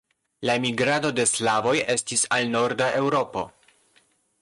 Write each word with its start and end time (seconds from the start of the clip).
La 0.49 0.53
migrado 0.63 1.11
de 1.19 1.27
slavoj 1.33 1.75
estis 1.97 2.25
al 2.39 2.51
norda 2.57 2.91
Eŭropo. 3.03 3.49